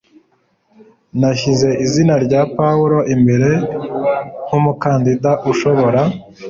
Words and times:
Nashyize 1.19 1.69
izina 1.85 2.13
rya 2.25 2.41
Pawulo 2.55 2.99
imbere 3.15 3.49
nkumukandida 4.45 5.31
ushobora. 5.51 6.01